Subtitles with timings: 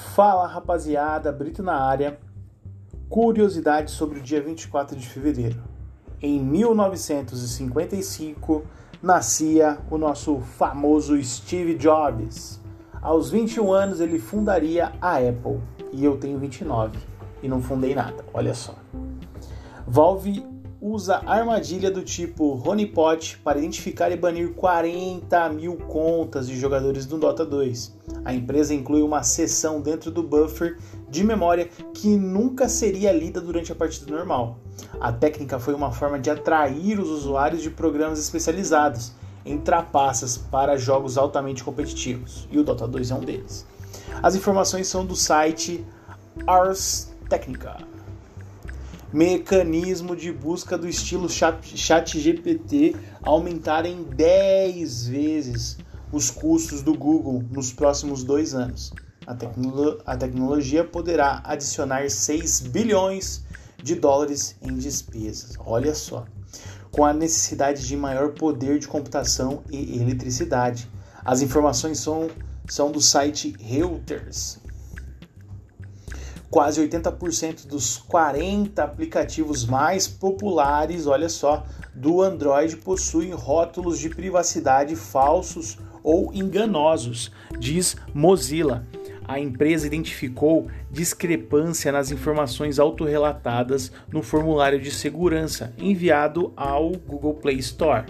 [0.00, 2.18] Fala rapaziada, Brito na área.
[3.08, 5.62] Curiosidade sobre o dia 24 de fevereiro.
[6.20, 8.64] Em 1955
[9.02, 12.58] nascia o nosso famoso Steve Jobs.
[13.00, 15.60] Aos 21 anos ele fundaria a Apple
[15.92, 16.98] e eu tenho 29
[17.42, 18.74] e não fundei nada, olha só.
[19.86, 20.44] Valve
[20.80, 27.18] usa armadilha do tipo honeypot para identificar e banir 40 mil contas de jogadores do
[27.18, 27.99] Dota 2.
[28.24, 30.78] A empresa inclui uma seção dentro do buffer
[31.08, 34.58] de memória que nunca seria lida durante a partida normal.
[35.00, 39.12] A técnica foi uma forma de atrair os usuários de programas especializados
[39.44, 43.66] em trapaças para jogos altamente competitivos, e o Dota 2 é um deles.
[44.22, 45.84] As informações são do site
[46.46, 47.78] Ars Technica
[49.12, 55.78] mecanismo de busca do estilo chat, GPT aumentar em 10 vezes
[56.12, 58.92] os custos do Google nos próximos dois anos.
[59.26, 63.44] A, tecno a tecnologia poderá adicionar 6 bilhões
[63.82, 65.54] de dólares em despesas.
[65.58, 66.24] Olha só.
[66.90, 70.90] Com a necessidade de maior poder de computação e eletricidade.
[71.24, 72.28] As informações são,
[72.68, 74.58] são do site Reuters.
[76.50, 81.64] Quase 80% dos 40 aplicativos mais populares, olha só,
[81.94, 88.86] do Android possuem rótulos de privacidade falsos ou enganosos, diz Mozilla.
[89.26, 97.58] A empresa identificou discrepância nas informações autorrelatadas no formulário de segurança enviado ao Google Play
[97.58, 98.06] Store.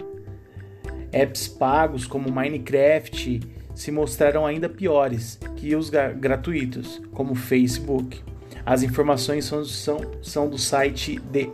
[1.11, 3.39] Apps pagos como Minecraft
[3.75, 8.21] se mostraram ainda piores que os gratuitos, como Facebook.
[8.65, 11.49] As informações são, são, são do site The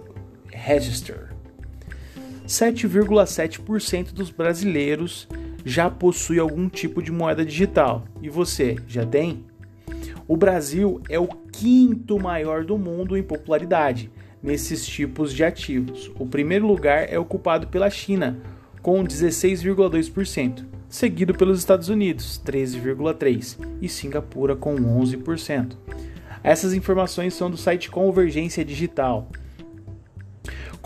[0.52, 1.30] Register.
[2.48, 5.28] 7,7% dos brasileiros
[5.68, 8.06] já possui algum tipo de moeda digital.
[8.22, 9.44] E você, já tem?
[10.26, 14.10] O Brasil é o quinto maior do mundo em popularidade
[14.42, 16.10] nesses tipos de ativos.
[16.17, 18.39] O primeiro lugar é ocupado pela China,
[18.82, 25.73] com 16,2%, seguido pelos Estados Unidos, 13,3%, e Singapura, com 11%.
[26.42, 29.30] Essas informações são do site Convergência Digital.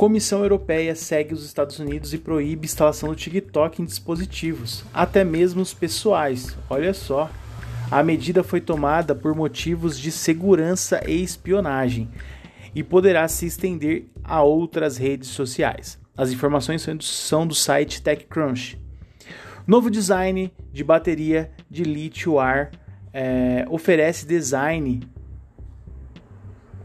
[0.01, 5.61] Comissão Europeia segue os Estados Unidos e proíbe instalação do TikTok em dispositivos, até mesmo
[5.61, 6.57] os pessoais.
[6.67, 7.29] Olha só.
[7.91, 12.09] A medida foi tomada por motivos de segurança e espionagem
[12.73, 15.99] e poderá se estender a outras redes sociais.
[16.17, 18.81] As informações são do site TechCrunch.
[19.67, 22.71] Novo design de bateria de lítio-ar
[23.13, 24.99] é, oferece design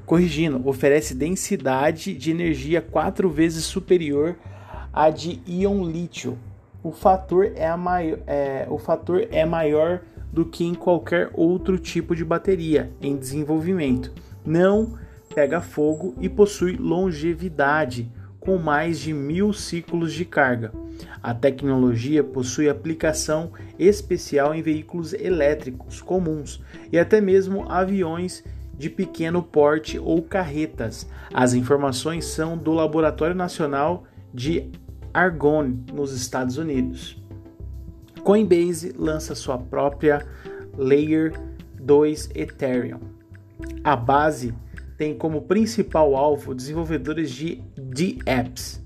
[0.06, 4.36] Corrigindo, oferece densidade de energia quatro vezes superior
[4.92, 6.38] à de íon lítio.
[6.80, 10.00] O fator é, maior, é, o fator é maior
[10.32, 14.12] do que em qualquer outro tipo de bateria em desenvolvimento.
[14.44, 14.96] Não
[15.34, 18.08] pega fogo e possui longevidade,
[18.38, 20.72] com mais de mil ciclos de carga.
[21.20, 26.62] A tecnologia possui aplicação especial em veículos elétricos comuns
[26.92, 28.44] e até mesmo aviões
[28.78, 31.08] de pequeno porte ou carretas.
[31.32, 34.70] As informações são do Laboratório Nacional de
[35.12, 37.20] Argonne, nos Estados Unidos.
[38.22, 40.26] Coinbase lança sua própria
[40.76, 41.32] Layer
[41.80, 43.00] 2 Ethereum.
[43.82, 44.52] A base
[44.98, 48.84] tem como principal alvo desenvolvedores de D-Apps,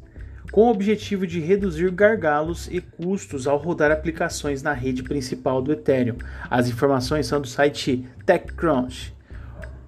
[0.52, 5.72] com o objetivo de reduzir gargalos e custos ao rodar aplicações na rede principal do
[5.72, 6.16] Ethereum.
[6.50, 9.14] As informações são do site TechCrunch.